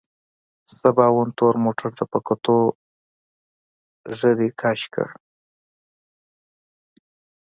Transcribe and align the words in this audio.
سباوون 0.77 1.27
تور 1.37 1.53
موټر 1.63 1.89
ته 1.97 2.03
په 2.11 2.19
کتو 2.27 2.57
ږيرې 4.17 4.49
کش 4.61 4.81
کړ. 4.93 5.07